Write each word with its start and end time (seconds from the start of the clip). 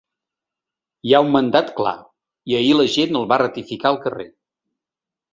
Hi 1.09 1.11
ha 1.13 1.19
un 1.25 1.27
mandat 1.35 1.67
clar, 1.79 1.93
i 2.51 2.57
ahir 2.59 2.71
la 2.77 2.85
gent 2.93 3.19
el 3.19 3.27
va 3.33 3.37
ratificar 3.43 3.91
al 3.91 3.99
carrer. 4.07 4.27